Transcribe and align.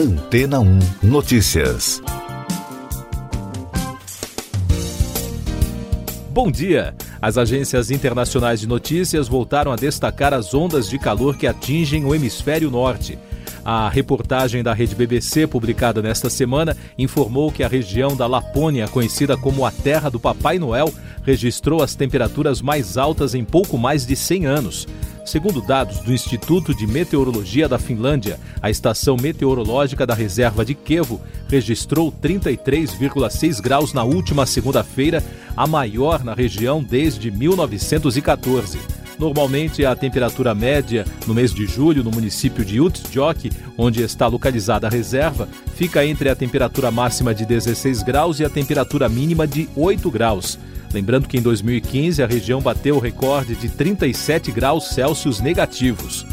Antena 0.00 0.60
1 0.60 0.78
Notícias. 1.02 2.00
Bom 6.30 6.50
dia! 6.50 6.94
As 7.20 7.36
agências 7.36 7.90
internacionais 7.90 8.60
de 8.60 8.66
notícias 8.66 9.28
voltaram 9.28 9.70
a 9.70 9.76
destacar 9.76 10.32
as 10.32 10.54
ondas 10.54 10.88
de 10.88 10.98
calor 10.98 11.36
que 11.36 11.46
atingem 11.46 12.06
o 12.06 12.14
hemisfério 12.14 12.70
norte. 12.70 13.18
A 13.62 13.90
reportagem 13.90 14.62
da 14.62 14.72
rede 14.72 14.94
BBC, 14.94 15.46
publicada 15.46 16.00
nesta 16.00 16.30
semana, 16.30 16.74
informou 16.96 17.52
que 17.52 17.62
a 17.62 17.68
região 17.68 18.16
da 18.16 18.26
Lapônia, 18.26 18.88
conhecida 18.88 19.36
como 19.36 19.66
a 19.66 19.70
Terra 19.70 20.08
do 20.08 20.18
Papai 20.18 20.58
Noel, 20.58 20.90
registrou 21.22 21.82
as 21.82 21.94
temperaturas 21.94 22.62
mais 22.62 22.96
altas 22.96 23.34
em 23.34 23.44
pouco 23.44 23.76
mais 23.76 24.06
de 24.06 24.16
100 24.16 24.46
anos. 24.46 24.88
Segundo 25.30 25.60
dados 25.60 26.00
do 26.00 26.12
Instituto 26.12 26.74
de 26.74 26.88
Meteorologia 26.88 27.68
da 27.68 27.78
Finlândia, 27.78 28.36
a 28.60 28.68
estação 28.68 29.16
meteorológica 29.16 30.04
da 30.04 30.12
reserva 30.12 30.64
de 30.64 30.74
Kevo 30.74 31.20
registrou 31.48 32.10
33,6 32.10 33.60
graus 33.60 33.92
na 33.92 34.02
última 34.02 34.44
segunda-feira, 34.44 35.22
a 35.56 35.68
maior 35.68 36.24
na 36.24 36.34
região 36.34 36.82
desde 36.82 37.30
1914. 37.30 38.80
Normalmente, 39.20 39.86
a 39.86 39.94
temperatura 39.94 40.52
média 40.52 41.04
no 41.28 41.32
mês 41.32 41.54
de 41.54 41.64
julho 41.64 42.02
no 42.02 42.10
município 42.10 42.64
de 42.64 42.80
Utjok, 42.80 43.52
onde 43.78 44.02
está 44.02 44.26
localizada 44.26 44.88
a 44.88 44.90
reserva, 44.90 45.48
fica 45.76 46.04
entre 46.04 46.28
a 46.28 46.34
temperatura 46.34 46.90
máxima 46.90 47.32
de 47.32 47.46
16 47.46 48.02
graus 48.02 48.40
e 48.40 48.44
a 48.44 48.50
temperatura 48.50 49.08
mínima 49.08 49.46
de 49.46 49.68
8 49.76 50.10
graus. 50.10 50.58
Lembrando 50.92 51.28
que 51.28 51.38
em 51.38 51.42
2015 51.42 52.22
a 52.22 52.26
região 52.26 52.60
bateu 52.60 52.96
o 52.96 53.00
recorde 53.00 53.54
de 53.54 53.68
37 53.68 54.50
graus 54.50 54.88
Celsius 54.88 55.40
negativos. 55.40 56.26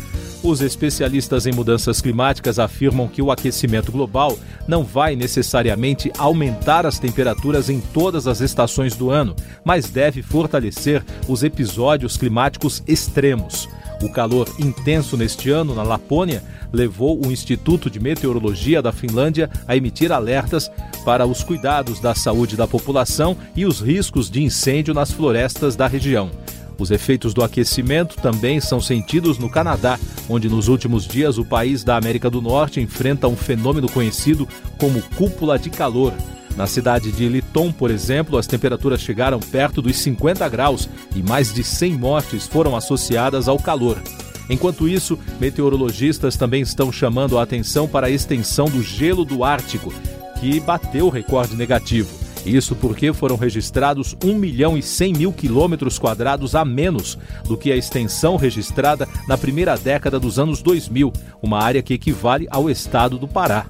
Os 0.44 0.62
especialistas 0.62 1.46
em 1.46 1.52
mudanças 1.52 2.00
climáticas 2.00 2.60
afirmam 2.60 3.08
que 3.08 3.22
o 3.22 3.32
aquecimento 3.32 3.92
global 3.92 4.38
não 4.68 4.84
vai 4.84 5.16
necessariamente 5.16 6.12
aumentar 6.18 6.86
as 6.86 7.00
temperaturas 7.00 7.70
em 7.70 7.80
todas 7.80 8.28
as 8.28 8.40
estações 8.40 8.96
do 8.96 9.10
ano, 9.10 9.36
mas 9.64 9.90
deve 9.90 10.22
fortalecer 10.22 11.04
os 11.28 11.44
episódios 11.44 12.18
climáticos 12.18 12.84
extremos. 12.88 13.68
O 14.02 14.10
calor 14.10 14.48
intenso 14.60 15.18
neste 15.18 15.50
ano 15.50 15.74
na 15.74 15.82
Lapônia 15.82 16.44
levou 16.72 17.20
o 17.26 17.32
Instituto 17.32 17.90
de 17.90 18.00
Meteorologia 18.00 18.82
da 18.82 18.92
Finlândia 18.92 19.50
a 19.68 19.76
emitir 19.76 20.12
alertas 20.12 20.70
para 21.04 21.26
os 21.26 21.44
cuidados 21.44 22.00
da 22.00 22.14
saúde 22.14 22.56
da 22.56 22.68
população 22.68 23.36
e 23.56 23.66
os 23.66 23.80
riscos 23.80 24.30
de 24.30 24.44
incêndio 24.44 24.94
nas 24.94 25.12
florestas 25.12 25.76
da 25.76 25.88
região. 25.88 26.30
Os 26.78 26.92
efeitos 26.92 27.34
do 27.34 27.44
aquecimento 27.44 28.18
também 28.18 28.62
são 28.62 28.80
sentidos 28.80 29.40
no 29.40 29.50
Canadá, 29.50 30.00
onde 30.30 30.48
nos 30.48 30.68
últimos 30.68 31.08
dias 31.08 31.40
o 31.40 31.46
país 31.46 31.84
da 31.84 31.98
América 31.98 32.30
do 32.30 32.40
Norte 32.40 32.80
enfrenta 32.80 33.28
um 33.28 33.36
fenômeno 33.36 33.90
conhecido 33.90 34.48
como 34.78 35.02
cúpula 35.16 35.58
de 35.58 35.72
calor. 35.72 36.14
Na 36.56 36.66
cidade 36.66 37.12
de 37.12 37.28
Liton, 37.28 37.72
por 37.72 37.92
exemplo, 37.92 38.38
as 38.38 38.48
temperaturas 38.48 39.02
chegaram 39.02 39.40
perto 39.40 39.82
dos 39.82 39.98
50 39.98 40.48
graus 40.50 40.90
e 41.16 41.22
mais 41.22 41.54
de 41.54 41.64
100 41.64 41.94
mortes 41.94 42.48
foram 42.48 42.76
associadas 42.76 43.48
ao 43.48 43.60
calor. 43.60 44.02
Enquanto 44.50 44.88
isso, 44.88 45.20
meteorologistas 45.40 46.38
também 46.38 46.62
estão 46.62 46.92
chamando 46.92 47.38
a 47.38 47.44
atenção 47.44 47.88
para 47.88 48.08
a 48.08 48.10
extensão 48.10 48.66
do 48.66 48.82
gelo 48.82 49.26
do 49.26 49.44
Ártico, 49.44 49.94
que 50.40 50.60
bateu 50.60 51.08
o 51.08 51.10
recorde 51.10 51.56
negativo. 51.56 52.28
Isso 52.46 52.76
porque 52.76 53.12
foram 53.12 53.36
registrados 53.36 54.16
1 54.24 54.34
milhão 54.36 54.78
e 54.78 54.82
100 54.82 55.14
mil 55.14 55.34
quilômetros 55.34 56.00
quadrados 56.00 56.56
a 56.56 56.64
menos 56.64 57.18
do 57.44 57.58
que 57.58 57.72
a 57.72 57.76
extensão 57.76 58.38
registrada 58.38 59.08
na 59.28 59.38
primeira 59.38 59.76
década 59.76 60.18
dos 60.18 60.40
anos 60.40 60.62
2000, 60.62 61.12
uma 61.42 61.62
área 61.62 61.82
que 61.82 61.94
equivale 61.94 62.48
ao 62.50 62.70
estado 62.70 63.18
do 63.18 63.28
Pará. 63.28 63.66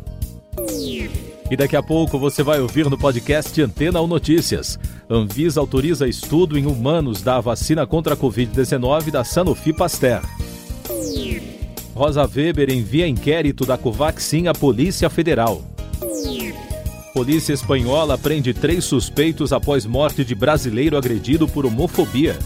E 1.50 1.56
daqui 1.56 1.76
a 1.78 1.84
pouco 1.84 2.20
você 2.20 2.44
vai 2.44 2.60
ouvir 2.60 2.90
no 2.90 2.98
podcast 2.98 3.62
Antena 3.62 4.02
ou 4.02 4.08
Notícias. 4.08 4.78
Anvisa 5.10 5.62
autoriza 5.62 6.08
estudo 6.08 6.58
em 6.58 6.66
humanos 6.66 7.22
da 7.22 7.40
vacina 7.40 7.88
contra 7.88 8.16
a 8.16 8.18
Covid-19 8.18 9.12
da 9.12 9.24
Sanofi 9.24 9.72
Pasteur. 9.72 10.22
Rosa 11.96 12.24
Weber 12.24 12.70
envia 12.70 13.08
inquérito 13.08 13.66
da 13.66 13.78
Covaxin 13.78 14.48
à 14.48 14.54
Polícia 14.54 15.10
Federal. 15.10 15.64
Polícia 17.14 17.54
espanhola 17.54 18.18
prende 18.18 18.54
três 18.54 18.84
suspeitos 18.84 19.52
após 19.52 19.86
morte 19.86 20.24
de 20.24 20.36
brasileiro 20.36 20.98
agredido 20.98 21.48
por 21.48 21.66
homofobia. 21.66 22.38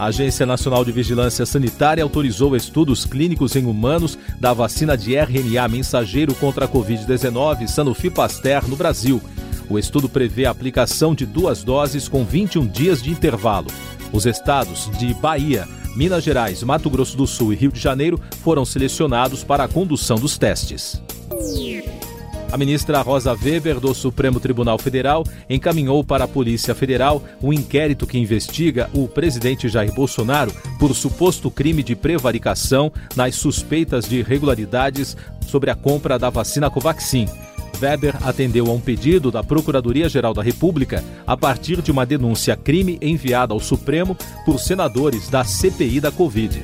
A 0.00 0.06
Agência 0.06 0.46
Nacional 0.46 0.82
de 0.82 0.92
Vigilância 0.92 1.44
Sanitária 1.44 2.02
autorizou 2.02 2.56
estudos 2.56 3.04
clínicos 3.04 3.54
em 3.54 3.66
humanos 3.66 4.16
da 4.40 4.54
vacina 4.54 4.96
de 4.96 5.14
RNA 5.14 5.68
mensageiro 5.68 6.34
contra 6.36 6.64
a 6.64 6.68
Covid-19 6.68 7.66
Sanofi 7.66 8.08
Pasteur 8.08 8.66
no 8.66 8.76
Brasil. 8.76 9.20
O 9.68 9.78
estudo 9.78 10.08
prevê 10.08 10.46
a 10.46 10.50
aplicação 10.52 11.14
de 11.14 11.26
duas 11.26 11.62
doses 11.62 12.08
com 12.08 12.24
21 12.24 12.66
dias 12.66 13.02
de 13.02 13.10
intervalo. 13.10 13.66
Os 14.10 14.24
estados 14.24 14.90
de 14.98 15.12
Bahia, 15.12 15.68
Minas 15.94 16.24
Gerais, 16.24 16.62
Mato 16.62 16.88
Grosso 16.88 17.14
do 17.14 17.26
Sul 17.26 17.52
e 17.52 17.56
Rio 17.56 17.70
de 17.70 17.78
Janeiro 17.78 18.18
foram 18.42 18.64
selecionados 18.64 19.44
para 19.44 19.64
a 19.64 19.68
condução 19.68 20.16
dos 20.16 20.38
testes. 20.38 21.02
A 22.52 22.56
ministra 22.56 23.00
Rosa 23.00 23.32
Weber, 23.32 23.78
do 23.78 23.94
Supremo 23.94 24.40
Tribunal 24.40 24.76
Federal, 24.76 25.24
encaminhou 25.48 26.02
para 26.02 26.24
a 26.24 26.28
Polícia 26.28 26.74
Federal 26.74 27.22
um 27.40 27.52
inquérito 27.52 28.08
que 28.08 28.18
investiga 28.18 28.90
o 28.92 29.06
presidente 29.06 29.68
Jair 29.68 29.92
Bolsonaro 29.92 30.52
por 30.78 30.94
suposto 30.94 31.48
crime 31.48 31.80
de 31.82 31.94
prevaricação 31.94 32.92
nas 33.14 33.36
suspeitas 33.36 34.08
de 34.08 34.18
irregularidades 34.18 35.16
sobre 35.46 35.70
a 35.70 35.76
compra 35.76 36.18
da 36.18 36.28
vacina 36.28 36.68
Covaxin. 36.68 37.28
Weber 37.80 38.16
atendeu 38.26 38.66
a 38.66 38.72
um 38.72 38.80
pedido 38.80 39.30
da 39.30 39.44
Procuradoria-Geral 39.44 40.34
da 40.34 40.42
República 40.42 41.04
a 41.24 41.36
partir 41.36 41.80
de 41.80 41.92
uma 41.92 42.04
denúncia 42.04 42.56
crime 42.56 42.98
enviada 43.00 43.54
ao 43.54 43.60
Supremo 43.60 44.16
por 44.44 44.58
senadores 44.58 45.28
da 45.28 45.44
CPI 45.44 46.00
da 46.00 46.10
Covid. 46.10 46.62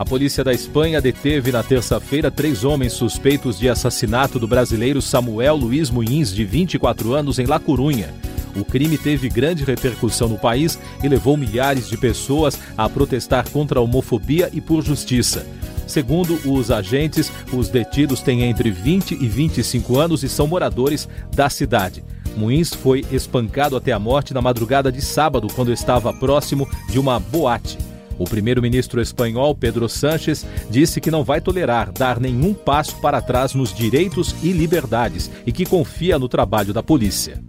A 0.00 0.04
polícia 0.06 0.42
da 0.42 0.50
Espanha 0.50 0.98
deteve 0.98 1.52
na 1.52 1.62
terça-feira 1.62 2.30
três 2.30 2.64
homens 2.64 2.94
suspeitos 2.94 3.58
de 3.58 3.68
assassinato 3.68 4.38
do 4.38 4.48
brasileiro 4.48 5.02
Samuel 5.02 5.56
Luiz 5.56 5.90
Muniz, 5.90 6.34
de 6.34 6.42
24 6.42 7.12
anos, 7.12 7.38
em 7.38 7.44
La 7.44 7.60
Corunha. 7.60 8.08
O 8.56 8.64
crime 8.64 8.96
teve 8.96 9.28
grande 9.28 9.62
repercussão 9.62 10.26
no 10.26 10.38
país 10.38 10.78
e 11.04 11.06
levou 11.06 11.36
milhares 11.36 11.86
de 11.86 11.98
pessoas 11.98 12.58
a 12.78 12.88
protestar 12.88 13.50
contra 13.50 13.78
a 13.78 13.82
homofobia 13.82 14.48
e 14.54 14.58
por 14.58 14.82
justiça. 14.82 15.46
Segundo 15.86 16.40
os 16.50 16.70
agentes, 16.70 17.30
os 17.52 17.68
detidos 17.68 18.22
têm 18.22 18.44
entre 18.44 18.70
20 18.70 19.22
e 19.22 19.28
25 19.28 19.98
anos 19.98 20.22
e 20.22 20.30
são 20.30 20.46
moradores 20.46 21.06
da 21.30 21.50
cidade. 21.50 22.02
Muniz 22.38 22.72
foi 22.72 23.04
espancado 23.12 23.76
até 23.76 23.92
a 23.92 23.98
morte 23.98 24.32
na 24.32 24.40
madrugada 24.40 24.90
de 24.90 25.02
sábado, 25.02 25.46
quando 25.54 25.70
estava 25.70 26.10
próximo 26.10 26.66
de 26.88 26.98
uma 26.98 27.20
boate. 27.20 27.89
O 28.20 28.24
primeiro-ministro 28.26 29.00
espanhol, 29.00 29.54
Pedro 29.54 29.88
Sánchez, 29.88 30.44
disse 30.68 31.00
que 31.00 31.10
não 31.10 31.24
vai 31.24 31.40
tolerar 31.40 31.90
dar 31.90 32.20
nenhum 32.20 32.52
passo 32.52 33.00
para 33.00 33.22
trás 33.22 33.54
nos 33.54 33.72
direitos 33.72 34.34
e 34.42 34.52
liberdades 34.52 35.30
e 35.46 35.50
que 35.50 35.64
confia 35.64 36.18
no 36.18 36.28
trabalho 36.28 36.74
da 36.74 36.82
polícia. 36.82 37.42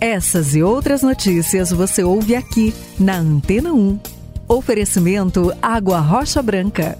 Essas 0.00 0.54
e 0.54 0.62
outras 0.62 1.02
notícias 1.02 1.70
você 1.70 2.02
ouve 2.02 2.34
aqui 2.34 2.72
na 2.98 3.18
Antena 3.18 3.74
1. 3.74 4.00
Oferecimento 4.48 5.52
Água 5.60 6.00
Rocha 6.00 6.40
Branca. 6.40 6.96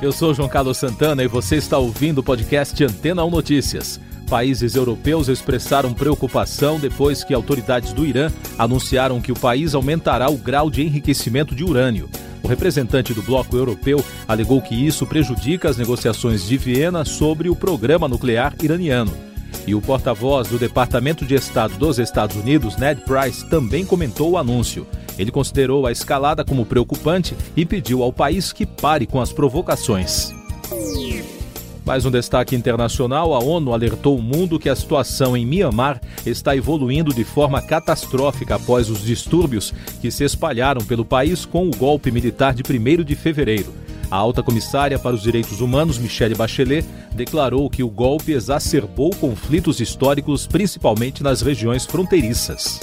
Eu 0.00 0.12
sou 0.12 0.32
João 0.32 0.48
Carlos 0.48 0.78
Santana 0.78 1.22
e 1.22 1.28
você 1.28 1.56
está 1.56 1.76
ouvindo 1.76 2.20
o 2.20 2.24
podcast 2.24 2.82
Antena 2.82 3.22
1 3.22 3.30
Notícias. 3.30 4.00
Países 4.28 4.74
europeus 4.74 5.28
expressaram 5.28 5.92
preocupação 5.92 6.80
depois 6.80 7.22
que 7.22 7.34
autoridades 7.34 7.92
do 7.92 8.06
Irã 8.06 8.30
anunciaram 8.58 9.20
que 9.20 9.30
o 9.30 9.38
país 9.38 9.74
aumentará 9.74 10.30
o 10.30 10.36
grau 10.36 10.70
de 10.70 10.82
enriquecimento 10.82 11.54
de 11.54 11.62
urânio. 11.62 12.08
O 12.42 12.48
representante 12.48 13.14
do 13.14 13.22
bloco 13.22 13.56
europeu 13.56 14.04
alegou 14.28 14.60
que 14.60 14.74
isso 14.74 15.06
prejudica 15.06 15.68
as 15.68 15.76
negociações 15.76 16.46
de 16.46 16.56
Viena 16.56 17.04
sobre 17.04 17.48
o 17.48 17.56
programa 17.56 18.08
nuclear 18.08 18.54
iraniano. 18.62 19.12
E 19.66 19.74
o 19.74 19.80
porta-voz 19.80 20.48
do 20.48 20.58
Departamento 20.58 21.24
de 21.24 21.34
Estado 21.34 21.74
dos 21.78 21.98
Estados 21.98 22.36
Unidos, 22.36 22.76
Ned 22.76 23.00
Price, 23.02 23.48
também 23.48 23.84
comentou 23.84 24.32
o 24.32 24.38
anúncio. 24.38 24.86
Ele 25.18 25.30
considerou 25.30 25.86
a 25.86 25.92
escalada 25.92 26.44
como 26.44 26.66
preocupante 26.66 27.34
e 27.56 27.64
pediu 27.64 28.02
ao 28.02 28.12
país 28.12 28.52
que 28.52 28.66
pare 28.66 29.06
com 29.06 29.20
as 29.20 29.32
provocações. 29.32 30.32
Mais 31.84 32.06
um 32.06 32.10
destaque 32.10 32.56
internacional: 32.56 33.34
a 33.34 33.38
ONU 33.38 33.72
alertou 33.72 34.16
o 34.18 34.22
mundo 34.22 34.58
que 34.58 34.68
a 34.68 34.76
situação 34.76 35.36
em 35.36 35.44
Myanmar 35.44 36.00
está 36.24 36.56
evoluindo 36.56 37.12
de 37.12 37.24
forma 37.24 37.60
catastrófica 37.60 38.54
após 38.56 38.88
os 38.88 39.02
distúrbios 39.02 39.72
que 40.00 40.10
se 40.10 40.24
espalharam 40.24 40.82
pelo 40.84 41.04
país 41.04 41.44
com 41.44 41.68
o 41.68 41.76
golpe 41.76 42.10
militar 42.10 42.54
de 42.54 42.62
1 42.62 43.04
de 43.04 43.14
fevereiro. 43.14 43.72
A 44.10 44.16
alta 44.16 44.42
comissária 44.42 44.98
para 44.98 45.14
os 45.14 45.22
direitos 45.22 45.60
humanos, 45.60 45.98
Michelle 45.98 46.34
Bachelet, 46.34 46.86
declarou 47.12 47.68
que 47.68 47.82
o 47.82 47.90
golpe 47.90 48.32
exacerbou 48.32 49.10
conflitos 49.16 49.80
históricos, 49.80 50.46
principalmente 50.46 51.22
nas 51.22 51.42
regiões 51.42 51.84
fronteiriças. 51.84 52.80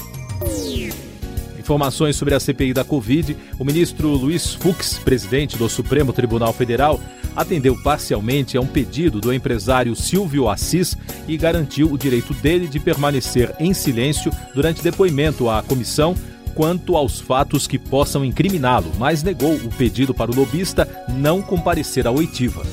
Informações 1.72 2.18
sobre 2.18 2.36
a 2.36 2.40
CPI 2.40 2.74
da 2.74 2.84
Covid, 2.84 3.34
o 3.58 3.64
ministro 3.64 4.10
Luiz 4.10 4.54
Fux, 4.54 5.00
presidente 5.00 5.58
do 5.58 5.70
Supremo 5.70 6.12
Tribunal 6.12 6.52
Federal, 6.52 7.00
atendeu 7.34 7.82
parcialmente 7.82 8.58
a 8.58 8.62
um 8.62 8.68
pedido 8.68 9.22
do 9.22 9.32
empresário 9.32 9.96
Silvio 9.96 10.50
Assis 10.50 10.98
e 11.30 11.38
garantiu 11.38 11.90
o 11.90 11.98
direito 11.98 12.34
dele 12.34 12.68
de 12.68 12.78
permanecer 12.78 13.56
em 13.58 13.74
silêncio 13.74 14.34
durante 14.54 14.84
depoimento 14.84 15.50
à 15.50 15.64
comissão 15.64 16.14
quanto 16.54 16.98
aos 16.98 17.22
fatos 17.22 17.68
que 17.68 17.80
possam 17.80 18.26
incriminá-lo, 18.26 18.92
mas 19.00 19.24
negou 19.24 19.54
o 19.54 19.70
pedido 19.70 20.14
para 20.14 20.30
o 20.30 20.36
lobista 20.36 20.86
não 21.08 21.42
comparecer 21.42 22.06
à 22.06 22.12
oitiva. 22.12 22.64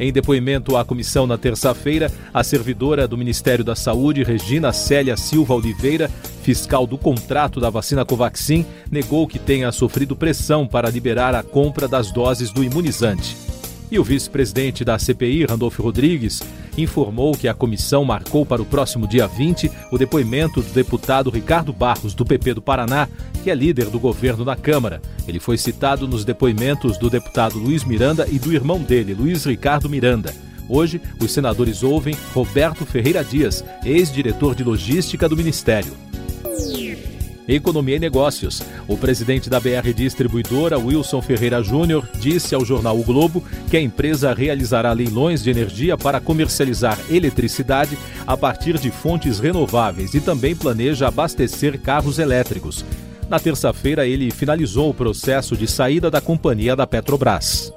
Em 0.00 0.12
depoimento 0.12 0.76
à 0.76 0.84
comissão 0.84 1.26
na 1.26 1.38
terça-feira, 1.38 2.12
a 2.34 2.42
servidora 2.42 3.06
do 3.08 3.16
Ministério 3.16 3.64
da 3.64 3.76
Saúde, 3.76 4.24
Regina 4.24 4.72
Célia 4.72 5.16
Silva 5.16 5.54
Oliveira, 5.54 6.10
fiscal 6.46 6.86
do 6.86 6.96
contrato 6.96 7.58
da 7.58 7.68
vacina 7.68 8.04
Covaxin, 8.04 8.64
negou 8.88 9.26
que 9.26 9.36
tenha 9.36 9.72
sofrido 9.72 10.14
pressão 10.14 10.64
para 10.64 10.88
liberar 10.88 11.34
a 11.34 11.42
compra 11.42 11.88
das 11.88 12.12
doses 12.12 12.52
do 12.52 12.62
imunizante. 12.62 13.36
E 13.90 13.98
o 13.98 14.04
vice-presidente 14.04 14.84
da 14.84 14.96
CPI, 14.96 15.44
Randolfo 15.44 15.82
Rodrigues, 15.82 16.40
informou 16.78 17.36
que 17.36 17.48
a 17.48 17.54
comissão 17.54 18.04
marcou 18.04 18.46
para 18.46 18.62
o 18.62 18.64
próximo 18.64 19.08
dia 19.08 19.26
20 19.26 19.68
o 19.90 19.98
depoimento 19.98 20.62
do 20.62 20.72
deputado 20.72 21.30
Ricardo 21.30 21.72
Barros, 21.72 22.14
do 22.14 22.24
PP 22.24 22.54
do 22.54 22.62
Paraná, 22.62 23.08
que 23.42 23.50
é 23.50 23.54
líder 23.54 23.86
do 23.86 23.98
governo 23.98 24.44
na 24.44 24.54
Câmara. 24.54 25.02
Ele 25.26 25.40
foi 25.40 25.58
citado 25.58 26.06
nos 26.06 26.24
depoimentos 26.24 26.96
do 26.96 27.10
deputado 27.10 27.58
Luiz 27.58 27.82
Miranda 27.82 28.24
e 28.30 28.38
do 28.38 28.52
irmão 28.52 28.78
dele, 28.78 29.14
Luiz 29.14 29.44
Ricardo 29.44 29.90
Miranda. 29.90 30.32
Hoje, 30.68 31.00
os 31.20 31.32
senadores 31.32 31.82
ouvem 31.82 32.16
Roberto 32.32 32.86
Ferreira 32.86 33.24
Dias, 33.24 33.64
ex-diretor 33.84 34.54
de 34.54 34.62
logística 34.62 35.28
do 35.28 35.36
Ministério. 35.36 36.05
Economia 37.48 37.96
e 37.96 38.00
Negócios. 38.00 38.62
O 38.88 38.96
presidente 38.96 39.48
da 39.48 39.60
BR 39.60 39.92
Distribuidora, 39.94 40.78
Wilson 40.78 41.22
Ferreira 41.22 41.62
Júnior, 41.62 42.08
disse 42.18 42.54
ao 42.54 42.64
jornal 42.64 42.98
O 42.98 43.04
Globo 43.04 43.42
que 43.70 43.76
a 43.76 43.80
empresa 43.80 44.34
realizará 44.34 44.92
leilões 44.92 45.42
de 45.42 45.50
energia 45.50 45.96
para 45.96 46.20
comercializar 46.20 46.98
eletricidade 47.10 47.96
a 48.26 48.36
partir 48.36 48.78
de 48.78 48.90
fontes 48.90 49.38
renováveis 49.38 50.14
e 50.14 50.20
também 50.20 50.56
planeja 50.56 51.08
abastecer 51.08 51.80
carros 51.80 52.18
elétricos. 52.18 52.84
Na 53.28 53.40
terça-feira, 53.40 54.06
ele 54.06 54.30
finalizou 54.30 54.90
o 54.90 54.94
processo 54.94 55.56
de 55.56 55.66
saída 55.66 56.10
da 56.10 56.20
companhia 56.20 56.76
da 56.76 56.86
Petrobras. 56.86 57.72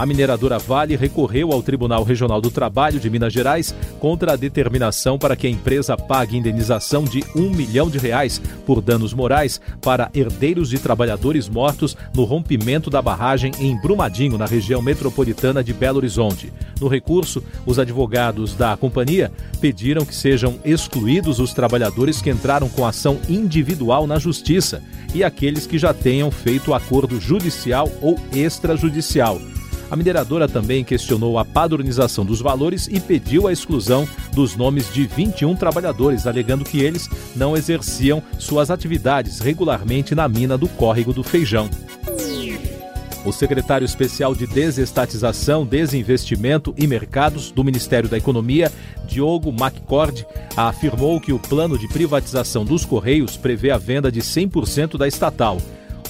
A 0.00 0.06
mineradora 0.06 0.58
Vale 0.58 0.96
recorreu 0.96 1.52
ao 1.52 1.62
Tribunal 1.62 2.02
Regional 2.02 2.40
do 2.40 2.50
Trabalho 2.50 2.98
de 2.98 3.10
Minas 3.10 3.34
Gerais 3.34 3.74
contra 3.98 4.32
a 4.32 4.36
determinação 4.36 5.18
para 5.18 5.36
que 5.36 5.46
a 5.46 5.50
empresa 5.50 5.94
pague 5.94 6.38
indenização 6.38 7.04
de 7.04 7.22
um 7.36 7.50
milhão 7.50 7.90
de 7.90 7.98
reais 7.98 8.40
por 8.64 8.80
danos 8.80 9.12
morais 9.12 9.60
para 9.82 10.10
herdeiros 10.14 10.70
de 10.70 10.78
trabalhadores 10.78 11.50
mortos 11.50 11.98
no 12.14 12.24
rompimento 12.24 12.88
da 12.88 13.02
barragem 13.02 13.52
em 13.60 13.78
Brumadinho, 13.78 14.38
na 14.38 14.46
região 14.46 14.80
metropolitana 14.80 15.62
de 15.62 15.74
Belo 15.74 15.98
Horizonte. 15.98 16.50
No 16.80 16.88
recurso, 16.88 17.44
os 17.66 17.78
advogados 17.78 18.54
da 18.54 18.74
companhia 18.78 19.30
pediram 19.60 20.06
que 20.06 20.14
sejam 20.14 20.58
excluídos 20.64 21.38
os 21.38 21.52
trabalhadores 21.52 22.22
que 22.22 22.30
entraram 22.30 22.70
com 22.70 22.86
ação 22.86 23.20
individual 23.28 24.06
na 24.06 24.18
justiça 24.18 24.82
e 25.14 25.22
aqueles 25.22 25.66
que 25.66 25.76
já 25.76 25.92
tenham 25.92 26.30
feito 26.30 26.72
acordo 26.72 27.20
judicial 27.20 27.86
ou 28.00 28.18
extrajudicial. 28.32 29.38
A 29.90 29.96
mineradora 29.96 30.48
também 30.48 30.84
questionou 30.84 31.36
a 31.36 31.44
padronização 31.44 32.24
dos 32.24 32.40
valores 32.40 32.86
e 32.86 33.00
pediu 33.00 33.48
a 33.48 33.52
exclusão 33.52 34.08
dos 34.32 34.54
nomes 34.54 34.92
de 34.92 35.04
21 35.04 35.56
trabalhadores, 35.56 36.28
alegando 36.28 36.64
que 36.64 36.80
eles 36.80 37.08
não 37.34 37.56
exerciam 37.56 38.22
suas 38.38 38.70
atividades 38.70 39.40
regularmente 39.40 40.14
na 40.14 40.28
mina 40.28 40.56
do 40.56 40.68
Córrego 40.68 41.12
do 41.12 41.24
Feijão. 41.24 41.68
O 43.24 43.32
secretário 43.32 43.84
especial 43.84 44.34
de 44.34 44.46
Desestatização, 44.46 45.66
Desinvestimento 45.66 46.72
e 46.78 46.86
Mercados 46.86 47.50
do 47.50 47.62
Ministério 47.62 48.08
da 48.08 48.16
Economia, 48.16 48.72
Diogo 49.06 49.50
McCord, 49.50 50.26
afirmou 50.56 51.20
que 51.20 51.32
o 51.32 51.38
plano 51.38 51.76
de 51.76 51.86
privatização 51.88 52.64
dos 52.64 52.84
Correios 52.84 53.36
prevê 53.36 53.70
a 53.70 53.76
venda 53.76 54.10
de 54.10 54.20
100% 54.20 54.96
da 54.96 55.06
estatal. 55.06 55.58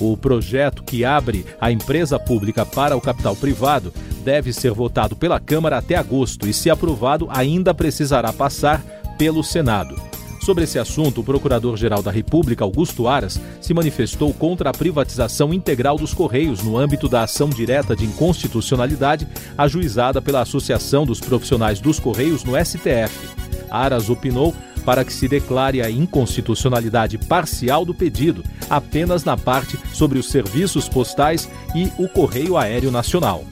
O 0.00 0.16
projeto 0.16 0.82
que 0.82 1.04
abre 1.04 1.44
a 1.60 1.70
empresa 1.70 2.18
pública 2.18 2.64
para 2.64 2.96
o 2.96 3.00
capital 3.00 3.36
privado 3.36 3.92
deve 4.24 4.52
ser 4.52 4.72
votado 4.72 5.14
pela 5.14 5.38
Câmara 5.38 5.76
até 5.76 5.94
agosto 5.94 6.48
e, 6.48 6.54
se 6.54 6.70
aprovado, 6.70 7.28
ainda 7.30 7.74
precisará 7.74 8.32
passar 8.32 8.82
pelo 9.18 9.44
Senado. 9.44 9.94
Sobre 10.40 10.64
esse 10.64 10.78
assunto, 10.78 11.20
o 11.20 11.24
Procurador-Geral 11.24 12.02
da 12.02 12.10
República, 12.10 12.64
Augusto 12.64 13.06
Aras, 13.06 13.38
se 13.60 13.74
manifestou 13.74 14.32
contra 14.32 14.70
a 14.70 14.72
privatização 14.72 15.52
integral 15.52 15.98
dos 15.98 16.14
Correios 16.14 16.62
no 16.62 16.78
âmbito 16.78 17.10
da 17.10 17.24
ação 17.24 17.50
direta 17.50 17.94
de 17.94 18.06
inconstitucionalidade 18.06 19.28
ajuizada 19.56 20.22
pela 20.22 20.40
Associação 20.40 21.04
dos 21.04 21.20
Profissionais 21.20 21.78
dos 21.78 22.00
Correios 22.00 22.42
no 22.42 22.52
STF. 22.56 23.28
Aras 23.70 24.08
opinou 24.08 24.54
para 24.80 25.04
que 25.04 25.12
se 25.12 25.28
declare 25.28 25.82
a 25.82 25.90
inconstitucionalidade 25.90 27.18
parcial 27.18 27.84
do 27.84 27.94
pedido, 27.94 28.42
apenas 28.68 29.24
na 29.24 29.36
parte 29.36 29.78
sobre 29.92 30.18
os 30.18 30.28
serviços 30.28 30.88
postais 30.88 31.48
e 31.74 31.90
o 31.98 32.08
Correio 32.08 32.56
Aéreo 32.56 32.90
Nacional. 32.90 33.44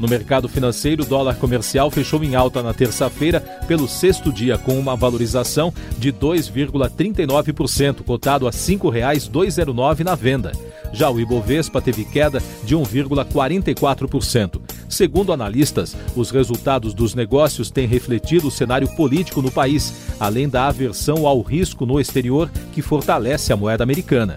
No 0.00 0.08
mercado 0.08 0.48
financeiro, 0.48 1.02
o 1.02 1.06
dólar 1.06 1.36
comercial 1.36 1.90
fechou 1.90 2.24
em 2.24 2.34
alta 2.34 2.62
na 2.62 2.72
terça-feira 2.72 3.38
pelo 3.68 3.86
sexto 3.86 4.32
dia, 4.32 4.56
com 4.56 4.78
uma 4.78 4.96
valorização 4.96 5.74
de 5.98 6.10
2,39%, 6.10 8.02
cotado 8.02 8.48
a 8.48 8.50
R$ 8.50 8.56
5,209 8.56 10.00
na 10.02 10.14
venda. 10.14 10.52
Já 10.90 11.10
o 11.10 11.20
Ibovespa 11.20 11.82
teve 11.82 12.06
queda 12.06 12.42
de 12.64 12.74
1,44%. 12.74 14.60
Segundo 14.90 15.32
analistas, 15.32 15.96
os 16.16 16.32
resultados 16.32 16.92
dos 16.92 17.14
negócios 17.14 17.70
têm 17.70 17.86
refletido 17.86 18.48
o 18.48 18.50
cenário 18.50 18.88
político 18.96 19.40
no 19.40 19.50
país, 19.50 19.94
além 20.18 20.48
da 20.48 20.66
aversão 20.66 21.28
ao 21.28 21.40
risco 21.40 21.86
no 21.86 22.00
exterior 22.00 22.50
que 22.72 22.82
fortalece 22.82 23.52
a 23.52 23.56
moeda 23.56 23.84
americana. 23.84 24.36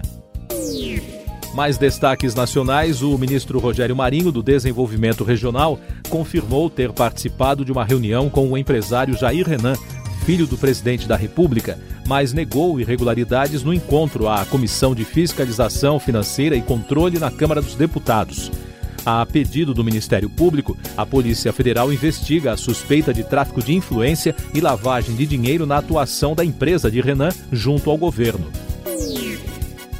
Mais 1.54 1.76
destaques 1.76 2.36
nacionais: 2.36 3.02
o 3.02 3.18
ministro 3.18 3.58
Rogério 3.58 3.96
Marinho, 3.96 4.30
do 4.30 4.44
Desenvolvimento 4.44 5.24
Regional, 5.24 5.78
confirmou 6.08 6.70
ter 6.70 6.92
participado 6.92 7.64
de 7.64 7.72
uma 7.72 7.84
reunião 7.84 8.30
com 8.30 8.48
o 8.48 8.56
empresário 8.56 9.16
Jair 9.16 9.48
Renan, 9.48 9.74
filho 10.24 10.46
do 10.46 10.56
presidente 10.56 11.08
da 11.08 11.16
República, 11.16 11.78
mas 12.06 12.32
negou 12.32 12.80
irregularidades 12.80 13.64
no 13.64 13.74
encontro 13.74 14.28
à 14.28 14.44
Comissão 14.44 14.94
de 14.94 15.04
Fiscalização 15.04 15.98
Financeira 15.98 16.54
e 16.54 16.62
Controle 16.62 17.18
na 17.18 17.30
Câmara 17.30 17.60
dos 17.60 17.74
Deputados. 17.74 18.52
A 19.06 19.26
pedido 19.26 19.74
do 19.74 19.84
Ministério 19.84 20.30
Público, 20.30 20.76
a 20.96 21.04
Polícia 21.04 21.52
Federal 21.52 21.92
investiga 21.92 22.52
a 22.52 22.56
suspeita 22.56 23.12
de 23.12 23.22
tráfico 23.22 23.62
de 23.62 23.74
influência 23.74 24.34
e 24.54 24.60
lavagem 24.60 25.14
de 25.14 25.26
dinheiro 25.26 25.66
na 25.66 25.78
atuação 25.78 26.34
da 26.34 26.44
empresa 26.44 26.90
de 26.90 27.00
Renan 27.00 27.30
junto 27.52 27.90
ao 27.90 27.98
governo. 27.98 28.50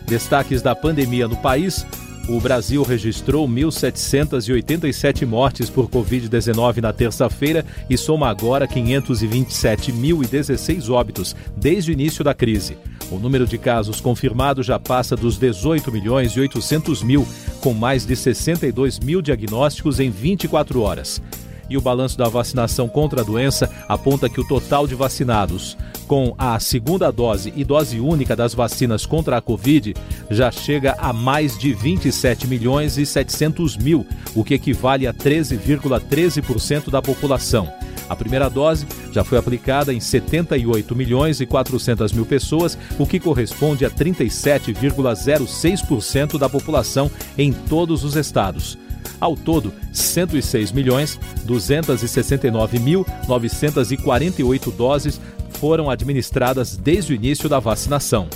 Destaques 0.07 0.63
da 0.63 0.75
pandemia 0.75 1.29
no 1.29 1.37
país. 1.37 1.87
O 2.27 2.41
Brasil 2.41 2.83
registrou 2.83 3.47
1.787 3.47 5.27
mortes 5.27 5.69
por 5.69 5.91
Covid-19 5.91 6.81
na 6.81 6.91
terça-feira 6.91 7.67
e 7.89 7.97
soma 7.99 8.31
agora 8.31 8.67
527.016 8.67 10.91
óbitos 10.91 11.37
desde 11.55 11.91
o 11.91 11.93
início 11.93 12.25
da 12.25 12.33
crise. 12.33 12.79
O 13.11 13.19
número 13.19 13.47
de 13.47 13.59
casos 13.59 14.01
confirmados 14.01 14.65
já 14.65 14.79
passa 14.79 15.15
dos 15.15 15.37
18 15.37 15.93
milhões 15.93 16.33
e 16.33 16.41
800 16.41 17.03
mil, 17.03 17.29
com 17.61 17.75
mais 17.75 18.07
de 18.07 18.17
62 18.17 19.01
mil 19.01 19.21
diagnósticos 19.21 20.01
em 20.01 20.09
24 20.09 20.81
horas 20.81 21.21
e 21.69 21.77
o 21.77 21.81
balanço 21.81 22.19
da 22.19 22.29
vacinação 22.29 22.89
contra 22.89 23.23
a 23.23 23.25
doença 23.25 23.71
aponta 23.89 24.29
que 24.29 24.41
o 24.41 24.47
total 24.47 24.87
de 24.87 24.95
vacinados 24.95 25.77
com 26.05 26.35
a 26.39 26.61
segunda 26.61 27.11
dose 27.11 27.53
e 27.57 27.65
dose 27.65 27.99
única 27.99 28.37
das 28.37 28.55
vacinas 28.55 29.07
contra 29.07 29.37
a 29.37 29.41
Covid 29.41 29.95
já 30.31 30.51
chega 30.51 30.95
a 30.99 31.13
mais 31.13 31.59
de 31.59 31.73
27 31.73 32.47
milhões 32.47 32.99
e 32.99 33.07
700 33.07 33.77
mil, 33.77 34.07
o 34.35 34.43
que 34.45 34.55
equivale 34.55 35.07
a 35.07 35.15
13,13% 35.15 36.91
da 36.91 37.03
população. 37.03 37.73
A 38.09 38.15
primeira 38.15 38.49
dose 38.51 38.87
já 39.11 39.25
foi 39.25 39.39
aplicada 39.39 39.93
em 39.93 40.01
78 40.01 40.95
milhões 40.95 41.41
e 41.41 41.47
400 41.47 42.13
mil 42.13 42.25
pessoas, 42.27 42.77
o 42.99 43.07
que 43.07 43.19
corresponde 43.19 43.87
a 43.87 43.91
37,06% 43.91 46.39
da 46.39 46.49
população 46.49 47.11
em 47.37 47.53
todos 47.53 48.05
os 48.05 48.15
estados. 48.15 48.79
Ao 49.21 49.37
todo, 49.37 49.73
106 49.93 50.73
milhões 50.73 51.21
269 51.45 52.79
mil 52.79 53.07
948 53.27 54.71
doses 54.73 55.21
foram 55.65 55.89
administradas 55.89 56.77
desde 56.77 57.15
o 57.15 57.17
início 57.17 57.49
da 57.49 57.59
vacinação. 57.59 58.29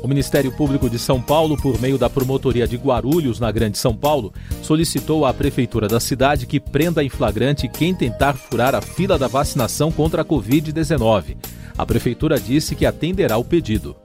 O 0.00 0.06
Ministério 0.06 0.52
Público 0.52 0.88
de 0.88 0.96
São 0.96 1.20
Paulo, 1.20 1.56
por 1.60 1.80
meio 1.80 1.98
da 1.98 2.08
promotoria 2.08 2.68
de 2.68 2.76
Guarulhos, 2.76 3.40
na 3.40 3.50
Grande 3.50 3.78
São 3.78 3.92
Paulo, 3.92 4.32
solicitou 4.62 5.26
à 5.26 5.34
prefeitura 5.34 5.88
da 5.88 5.98
cidade 5.98 6.46
que 6.46 6.60
prenda 6.60 7.02
em 7.02 7.08
flagrante 7.08 7.66
quem 7.66 7.92
tentar 7.92 8.34
furar 8.34 8.76
a 8.76 8.80
fila 8.80 9.18
da 9.18 9.26
vacinação 9.26 9.90
contra 9.90 10.22
a 10.22 10.24
Covid-19. 10.24 11.36
A 11.76 11.84
prefeitura 11.84 12.38
disse 12.38 12.76
que 12.76 12.86
atenderá 12.86 13.36
o 13.36 13.44
pedido. 13.44 13.96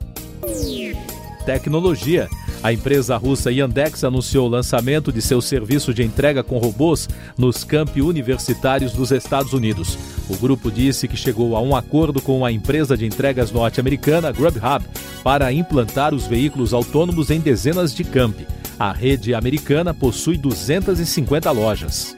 Tecnologia. 1.45 2.27
A 2.63 2.73
empresa 2.73 3.15
russa 3.17 3.51
Yandex 3.51 4.03
anunciou 4.03 4.47
o 4.47 4.49
lançamento 4.49 5.11
de 5.13 5.21
seu 5.21 5.39
serviço 5.41 5.93
de 5.93 6.03
entrega 6.03 6.43
com 6.43 6.57
robôs 6.57 7.07
nos 7.37 7.63
campi 7.63 8.01
universitários 8.01 8.93
dos 8.93 9.11
Estados 9.11 9.53
Unidos. 9.53 9.95
O 10.29 10.35
grupo 10.35 10.69
disse 10.71 11.07
que 11.07 11.15
chegou 11.15 11.55
a 11.55 11.61
um 11.61 11.75
acordo 11.75 12.21
com 12.21 12.43
a 12.43 12.51
empresa 12.51 12.97
de 12.97 13.05
entregas 13.05 13.51
norte-americana 13.51 14.31
Grubhub 14.31 14.85
para 15.23 15.51
implantar 15.51 16.13
os 16.13 16.27
veículos 16.27 16.73
autônomos 16.73 17.29
em 17.29 17.39
dezenas 17.39 17.93
de 17.93 18.03
campi. 18.03 18.45
A 18.77 18.91
rede 18.91 19.33
americana 19.33 19.93
possui 19.93 20.37
250 20.37 21.49
lojas. 21.51 22.15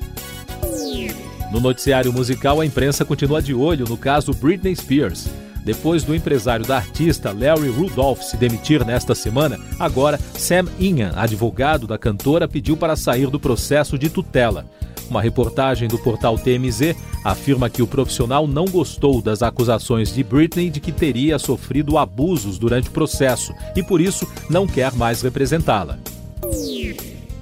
No 1.51 1.59
noticiário 1.59 2.11
musical, 2.13 2.61
a 2.61 2.65
imprensa 2.65 3.05
continua 3.05 3.41
de 3.41 3.53
olho 3.53 3.85
no 3.87 3.97
caso 3.97 4.33
Britney 4.33 4.75
Spears. 4.75 5.27
Depois 5.63 6.03
do 6.03 6.15
empresário 6.15 6.65
da 6.65 6.77
artista 6.77 7.31
Larry 7.31 7.69
Rudolph 7.69 8.21
se 8.21 8.37
demitir 8.37 8.85
nesta 8.85 9.13
semana, 9.13 9.59
agora 9.77 10.19
Sam 10.33 10.65
Ingham, 10.79 11.11
advogado 11.15 11.85
da 11.85 11.97
cantora, 11.97 12.47
pediu 12.47 12.77
para 12.77 12.95
sair 12.95 13.29
do 13.29 13.39
processo 13.39 13.97
de 13.97 14.09
tutela. 14.09 14.65
Uma 15.09 15.21
reportagem 15.21 15.87
do 15.87 15.97
portal 15.97 16.37
TMZ 16.37 16.95
afirma 17.23 17.69
que 17.69 17.81
o 17.81 17.87
profissional 17.87 18.45
não 18.45 18.65
gostou 18.65 19.21
das 19.21 19.41
acusações 19.41 20.13
de 20.13 20.23
Britney 20.23 20.69
de 20.69 20.79
que 20.79 20.91
teria 20.91 21.39
sofrido 21.39 21.97
abusos 21.97 22.59
durante 22.59 22.89
o 22.89 22.91
processo 22.91 23.53
e, 23.75 23.81
por 23.81 23.99
isso, 23.99 24.27
não 24.49 24.67
quer 24.67 24.93
mais 24.93 25.21
representá-la. 25.21 25.97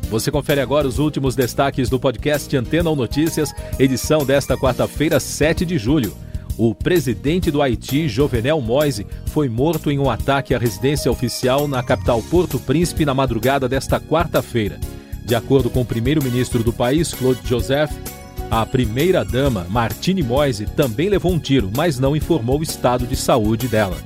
Você 0.09 0.31
confere 0.31 0.61
agora 0.61 0.87
os 0.87 0.99
últimos 0.99 1.35
destaques 1.35 1.89
do 1.89 1.99
podcast 1.99 2.55
Antena 2.55 2.89
ou 2.89 2.95
Notícias, 2.95 3.53
edição 3.77 4.25
desta 4.25 4.57
quarta-feira, 4.57 5.19
7 5.19 5.65
de 5.65 5.77
julho. 5.77 6.15
O 6.57 6.73
presidente 6.73 7.51
do 7.51 7.61
Haiti, 7.61 8.07
Jovenel 8.07 8.61
Moise, 8.61 9.05
foi 9.27 9.49
morto 9.49 9.91
em 9.91 9.99
um 9.99 10.09
ataque 10.09 10.55
à 10.55 10.57
residência 10.57 11.11
oficial 11.11 11.67
na 11.67 11.83
capital 11.83 12.23
Porto 12.23 12.57
Príncipe 12.57 13.05
na 13.05 13.13
madrugada 13.13 13.67
desta 13.67 13.99
quarta-feira. 13.99 14.79
De 15.27 15.35
acordo 15.35 15.69
com 15.69 15.81
o 15.81 15.85
primeiro-ministro 15.85 16.63
do 16.63 16.71
país, 16.71 17.13
Claude 17.13 17.41
Joseph, 17.43 17.91
a 18.49 18.65
primeira-dama, 18.65 19.67
Martine 19.69 20.23
Moise, 20.23 20.65
também 20.67 21.09
levou 21.09 21.33
um 21.33 21.37
tiro, 21.37 21.69
mas 21.75 21.99
não 21.99 22.15
informou 22.15 22.59
o 22.59 22.63
estado 22.63 23.05
de 23.05 23.17
saúde 23.17 23.67
dela. 23.67 23.97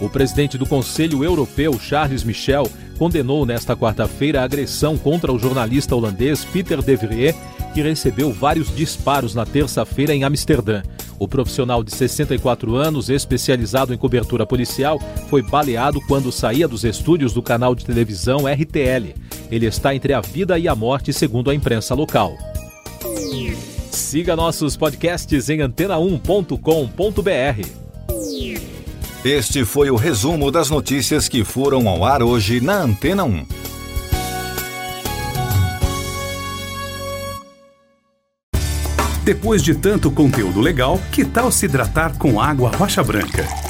O 0.00 0.10
presidente 0.10 0.58
do 0.58 0.66
Conselho 0.66 1.22
Europeu, 1.22 1.78
Charles 1.78 2.24
Michel, 2.24 2.68
condenou 2.98 3.46
nesta 3.46 3.76
quarta-feira 3.76 4.40
a 4.40 4.44
agressão 4.44 4.98
contra 4.98 5.32
o 5.32 5.38
jornalista 5.38 5.94
holandês 5.94 6.44
Peter 6.44 6.82
de 6.82 6.96
Vries 6.96 7.36
que 7.72 7.80
recebeu 7.80 8.32
vários 8.32 8.74
disparos 8.74 9.36
na 9.36 9.46
terça-feira 9.46 10.12
em 10.12 10.24
Amsterdã. 10.24 10.82
O 11.16 11.28
profissional 11.28 11.84
de 11.84 11.94
64 11.94 12.74
anos, 12.74 13.08
especializado 13.08 13.94
em 13.94 13.98
cobertura 13.98 14.44
policial, 14.44 14.98
foi 15.28 15.42
baleado 15.42 16.00
quando 16.08 16.32
saía 16.32 16.66
dos 16.66 16.82
estúdios 16.82 17.32
do 17.32 17.40
canal 17.40 17.72
de 17.72 17.84
televisão 17.84 18.46
RTL. 18.46 19.14
Ele 19.50 19.66
está 19.66 19.94
entre 19.94 20.12
a 20.12 20.20
vida 20.20 20.58
e 20.58 20.68
a 20.68 20.74
morte, 20.74 21.12
segundo 21.12 21.50
a 21.50 21.54
imprensa 21.54 21.94
local. 21.94 22.36
Siga 23.90 24.36
nossos 24.36 24.76
podcasts 24.76 25.48
em 25.48 25.58
antena1.com.br. 25.58 27.80
Este 29.24 29.64
foi 29.64 29.90
o 29.90 29.96
resumo 29.96 30.50
das 30.50 30.70
notícias 30.70 31.28
que 31.28 31.44
foram 31.44 31.88
ao 31.88 32.04
ar 32.04 32.22
hoje 32.22 32.60
na 32.60 32.82
Antena 32.82 33.24
1. 33.24 33.46
Depois 39.22 39.62
de 39.62 39.74
tanto 39.74 40.10
conteúdo 40.10 40.60
legal, 40.60 40.98
que 41.12 41.24
tal 41.24 41.52
se 41.52 41.66
hidratar 41.66 42.16
com 42.16 42.40
água 42.40 42.70
rocha 42.70 43.02
branca? 43.02 43.69